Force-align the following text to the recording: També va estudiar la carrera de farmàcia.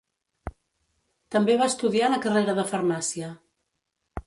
També 1.35 1.59
va 1.61 1.67
estudiar 1.73 2.11
la 2.15 2.19
carrera 2.25 2.57
de 2.63 2.67
farmàcia. 2.73 3.31